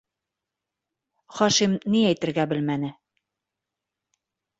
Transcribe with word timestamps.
-Хашим 1.39 1.75
ни 1.95 2.01
әйтергә 2.13 2.45
белмәне. 2.53 2.91